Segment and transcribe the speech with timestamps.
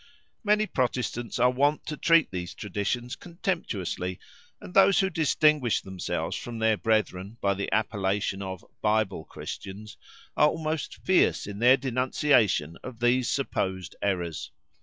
[0.43, 4.17] Many Protestants are wont to treat these traditions contemptuously,
[4.59, 9.97] and those who distinguish themselves from their brethren by the appellation of "Bible Christians"
[10.35, 14.49] are almost fierce in their denunciation of these supposed errors.